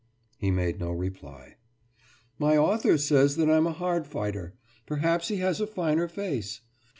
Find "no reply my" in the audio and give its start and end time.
0.79-2.57